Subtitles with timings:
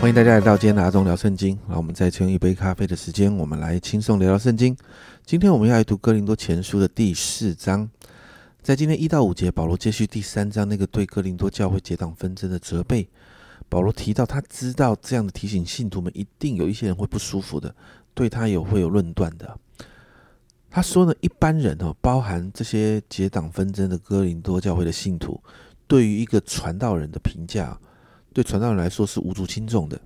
[0.00, 1.58] 欢迎大家来到今天的阿忠聊圣经。
[1.68, 4.74] 让我们再次用一杯咖啡的时间，我们来轻松聊聊圣经。
[5.26, 7.86] 今天我们要来读哥林多前书的第四章。
[8.62, 13.06] 在今天一到五节，保罗接续第三章那个对哥林多教会结党纷争的责备。
[13.68, 17.74] 保罗提到，他知道这样的提醒信徒们，一定有一些人会不舒服的，
[18.14, 19.54] 对他有会有论断的。
[20.70, 25.38] 他说呢，一般人哦，包含这些结党纷争的哥林多教会的信徒，
[25.86, 27.78] 对于一个传道人的评价，
[28.32, 30.00] 对传道人来说是无足轻重的。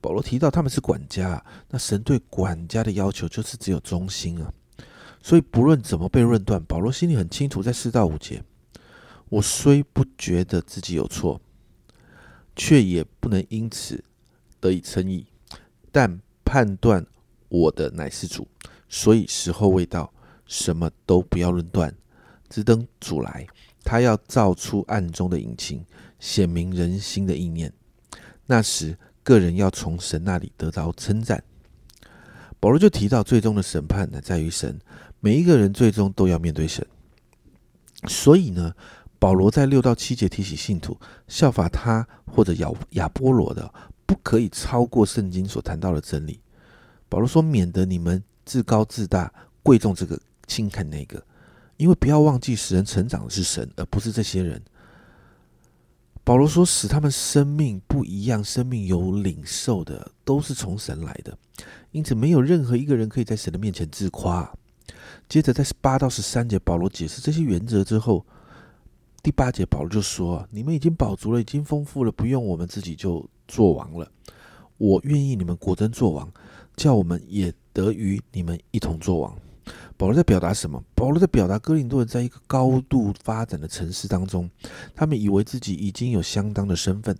[0.00, 4.52] 保罗提到他们是管家，那神对管家的要求就是只有忠心啊。
[5.22, 8.42] 所以不论怎么被论断，保罗心里很清楚，在四到五节，
[9.28, 11.40] 我虽不觉得自己有错，
[12.56, 14.02] 却也不能因此
[14.58, 15.26] 得以称义，
[15.92, 17.04] 但判断
[17.48, 18.46] 我的乃是主。
[18.88, 20.12] 所以时候未到，
[20.46, 21.94] 什么都不要论断，
[22.48, 23.46] 只等主来。
[23.84, 25.84] 他要造出暗中的隐情，
[26.18, 27.72] 显明人心的意念。
[28.46, 31.42] 那时，个人要从神那里得到称赞。
[32.58, 34.78] 保罗就提到，最终的审判呢，在于神。
[35.20, 36.86] 每一个人最终都要面对神。
[38.08, 38.74] 所以呢，
[39.18, 43.72] 保罗在六到七节提醒信徒，效法他或者亚亚波罗的，
[44.06, 46.40] 不可以超过圣经所谈到的真理。
[47.08, 48.22] 保罗说，免得你们。
[48.46, 51.24] 自高自大，贵重这个，轻看那个，
[51.80, 54.62] 因为不要忘记，使人成长的是神，而不是这些人。
[56.22, 61.36] 保罗说，使他们生命不一样，生命有领受的，都是从神来的。
[61.90, 64.52] 因此，没有任何一个人可以在神的面前自夸。
[65.26, 68.26] 接着，在八到十三节，保罗解释这些原则之后，
[69.22, 74.06] 第八节保罗就说：“你们已经饱足了，已经丰富了，不用我们自己就做王了。
[74.76, 76.30] 我愿意你们果真做王，
[76.76, 79.32] 叫我们也。”得与你们一同作王。
[80.00, 80.82] 保罗在表达什么？
[80.94, 84.48] 保罗在表达哥林多人在一个高度发展的城市当中，
[84.94, 87.14] 他们以为自己已经有相当的身份，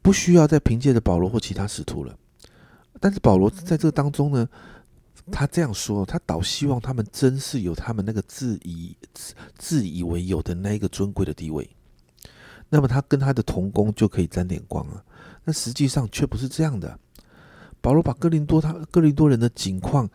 [0.00, 2.16] 不需要再凭借着保罗或其他使徒了。
[3.00, 4.48] 但是保罗在这当中呢，
[5.30, 8.96] 他这样说，他倒希望他们真是有他们那个自以
[9.58, 11.68] 自以为有的那一个尊贵的地位，
[12.70, 15.04] 那么他跟他的同工就可以沾点光了。
[15.44, 16.98] 那实际上却不是这样的。
[17.82, 20.08] 保罗把哥林多他哥林多人的景况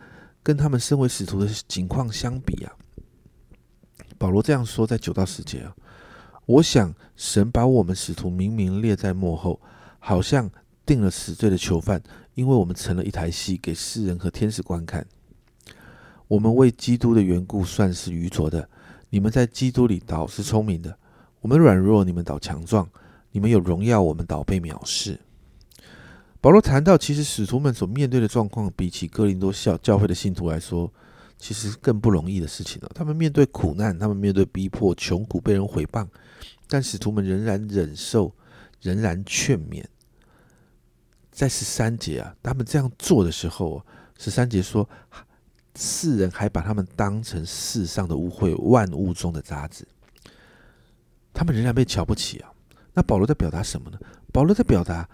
[0.46, 2.72] 跟他们身为使徒的情况相比啊，
[4.16, 5.76] 保罗这样说，在九到十节啊，
[6.46, 9.60] 我想神把我们使徒明明列在幕后，
[9.98, 10.48] 好像
[10.86, 12.00] 定了死罪的囚犯，
[12.36, 15.04] 因为我们成了一台戏给世人和天使观看。
[16.28, 18.70] 我们为基督的缘故算是愚拙的，
[19.10, 20.96] 你们在基督里倒是聪明的。
[21.42, 22.86] 我们软弱，你们倒强壮；
[23.32, 25.20] 你们有荣耀，我们倒被藐视。
[26.46, 30.94] 保罗谈到，其实使徒们所面对的状况，比起哥林多教教会的信徒来说，
[31.40, 32.92] 其实更不容易的事情了。
[32.94, 36.08] 他们面对苦难，他们面对逼迫、穷苦、被人毁谤，
[36.68, 38.32] 但使徒们仍然忍受，
[38.80, 39.84] 仍然劝勉。
[41.32, 43.84] 在十三节啊，他们这样做的时候，
[44.20, 44.88] 十三节说，
[45.76, 49.84] 世人还把他们当成世上的污秽、万物中的渣子，
[51.34, 52.52] 他们仍然被瞧不起啊。
[52.94, 53.98] 那保罗在表达什么呢？
[54.32, 55.10] 保罗在表达。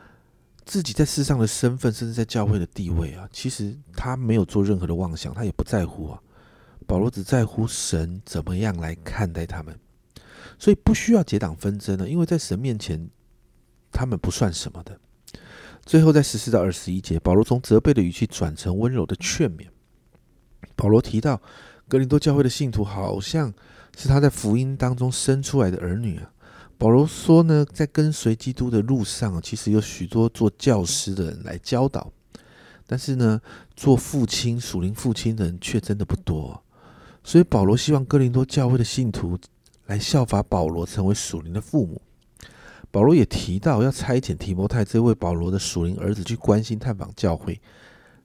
[0.65, 6.21] 自己在世上的身份，甚至在教会的地位啊，其实他没有做任何的妄想，他也不在乎啊。
[6.87, 9.77] 保罗只在乎神怎么样来看待他们，
[10.59, 13.09] 所以不需要结党纷争了，因为在神面前，
[13.91, 14.99] 他们不算什么的。
[15.85, 19.67] 最后在十四到二十一节，保罗从责备的语气转成温柔的劝勉。
[20.75, 21.41] 保罗提到，
[21.87, 23.53] 格林多教会的信徒好像
[23.97, 26.31] 是他在福音当中生出来的儿女啊。
[26.81, 32.11] 保罗说呢，在跟随基督的路上，其实有许多做教师的人来教导，
[32.87, 33.39] 但是呢，
[33.75, 36.59] 做父亲、属灵父亲的人却真的不多。
[37.23, 39.37] 所以保罗希望哥林多教会的信徒
[39.85, 42.01] 来效法保罗，成为属灵的父母。
[42.89, 47.61] 保罗也提到要差遣提摩太这位保罗的属灵儿子去关心探访教会。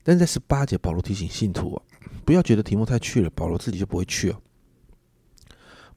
[0.02, 1.82] 但在十八节，保罗提醒信徒啊，
[2.24, 4.40] 不要觉得提摩太去了，保罗自己就不会去哦。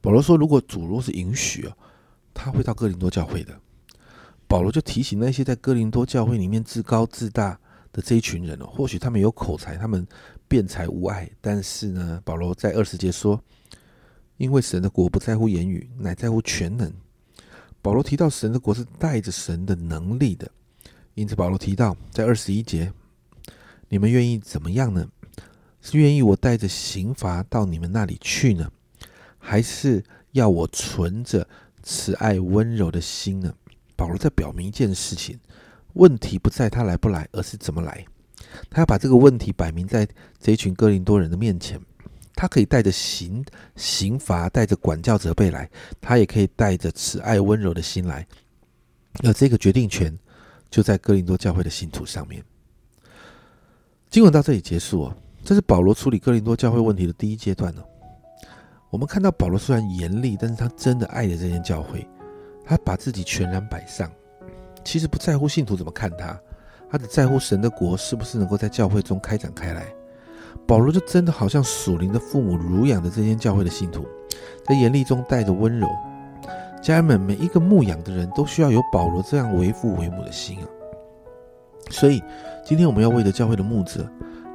[0.02, 1.74] 保罗说，如果主若是允许啊。
[2.34, 3.60] 他会到哥林多教会的，
[4.48, 7.60] 保罗就提醒那些在哥林多教会里面自高自大
[7.92, 10.08] 的这一群人哦，或许他们有口才，他们
[10.48, 13.42] 辩才无碍，但是呢，保罗在二十节说，
[14.38, 16.92] 因为神的国不在乎言语，乃在乎全能。
[17.82, 20.50] 保罗提到神的国是带着神的能力的，
[21.14, 22.92] 因此保罗提到在二十一节，
[23.88, 25.08] 你们愿意怎么样呢？
[25.82, 28.70] 是愿意我带着刑罚到你们那里去呢，
[29.38, 31.48] 还是要我存着？
[31.84, 33.54] 慈爱温柔的心呢？
[33.96, 35.40] 保罗在表明一件事情：
[35.94, 38.06] 问题不在他来不来，而是怎么来。
[38.70, 40.08] 他要把这个问题摆明在
[40.40, 41.80] 这一群哥林多人的面前。
[42.36, 43.44] 他可以带着刑
[43.76, 45.68] 刑罚，带着管教责备来；
[46.00, 48.26] 他也可以带着慈爱温柔的心来。
[49.24, 50.18] 而这个决定权
[50.70, 52.42] 就在哥林多教会的信徒上面。
[54.10, 57.84] 经文到这里结束哦，这是保罗处理哥林多教会问题的第一阶段呢。
[58.90, 62.08] 我们看到保罗虽然严厉，但是他真的爱着这间教会，
[62.66, 64.12] 他把自己全然摆上，
[64.84, 66.40] 其实不在乎信徒怎么看他，
[66.90, 69.86] 他只在乎神的国是不是能够在教会中开展开来。
[70.66, 74.08] 保罗就真的好像属灵的父母乳养的这间教会的信徒，
[74.66, 75.88] 在严厉中带着温柔。
[76.82, 80.66] 家人们，每一个牧养的人都需要有保罗这样为父为母的心啊。
[81.92, 82.24] 所以，
[82.66, 84.10] 今天我们要为着教会的牧者。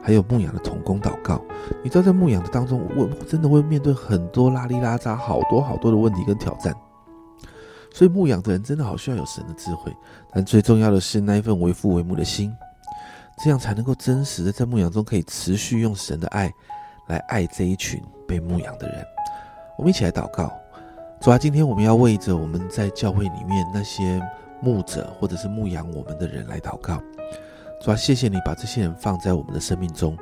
[0.05, 1.43] 还有牧羊的童工祷告，
[1.83, 6.75] 你知道在牧羊的当中，我真的会面对很多拉里拉扎、好多好多的问题跟挑战。
[7.91, 9.91] 所以牧羊的人真的好需要有神的智慧，
[10.31, 12.55] 但最重要的是那一份为父为母的心，
[13.43, 16.53] 这样才能够真实的在牧羊中可以持续用神的爱
[17.07, 17.99] 来爱这一群
[18.29, 19.03] 被牧养的人。
[19.79, 20.53] 我们一起来祷告，
[21.19, 24.21] 主啊，今天我们要为着我们在教会里面那些
[24.61, 27.01] 牧者或者是牧养我们的人来祷告。
[27.85, 30.17] 说，谢谢你把这些人放在我们的生命中。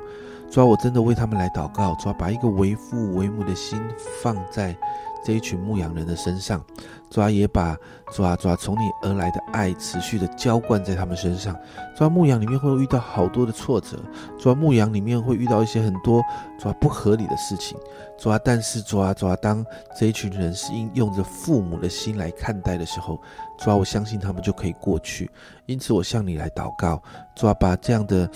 [0.53, 1.95] 主啊，我真的为他们来祷告。
[1.95, 3.81] 主啊，把一个为父为母的心
[4.21, 4.77] 放在
[5.25, 6.63] 这一群牧羊人的身上。
[7.09, 7.75] 主啊，也把
[8.11, 11.55] 主啊主啊从你而来的爱持续的浇灌在他们身上。
[11.97, 13.97] 主啊，牧羊里面会遇到好多的挫折。
[14.37, 16.21] 主啊，牧羊里面会遇到一些很多
[16.59, 17.75] 主啊不合理的事情。
[18.19, 19.65] 主啊，但是主啊主啊，当
[19.99, 23.19] 这一群人是应用着父母的心来看待的时候。
[23.57, 25.31] 主啊，我相信他们就可以过去，
[25.65, 27.01] 因此我向你来祷告，
[27.35, 28.29] 主啊，把这样的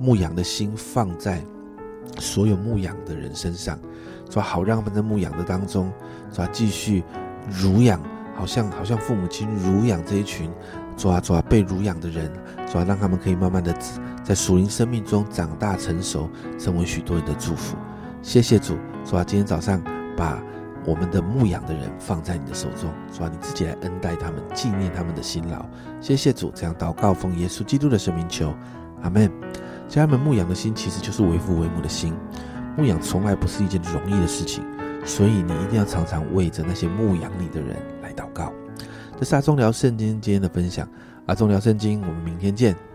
[0.00, 1.40] 牧羊的心放在
[2.18, 3.78] 所有牧养的人身上，
[4.28, 5.92] 主啊，好让他们在牧养的当中，
[6.32, 7.02] 主啊，继续
[7.48, 8.00] 乳养，
[8.34, 10.50] 好像好像父母亲乳养这一群，
[10.96, 12.30] 主啊主啊被乳养的人，
[12.66, 13.74] 主啊，让他们可以慢慢的
[14.24, 17.76] 在属灵生命中长大成熟，成为许多人的祝福。
[18.22, 19.82] 谢谢主，主啊，今天早上
[20.16, 20.42] 把。
[20.86, 25.62] 我们的牧养的人放在你的手中，主啊，你自己来恩待他们，纪念他们的辛劳。
[26.00, 28.54] 谢谢主，这样祷告奉耶稣基督的圣名求，
[29.02, 29.30] 阿门。
[29.90, 32.14] 家人们，牧羊的心其实就是为父为母的心。
[32.76, 34.64] 牧羊从来不是一件容易的事情，
[35.04, 38.52] 所以你一定要常常为着那些牧养你的人来祷告。
[39.18, 40.88] 这是阿忠聊圣经今天的分享，
[41.26, 42.89] 阿忠聊圣经，我们明天见。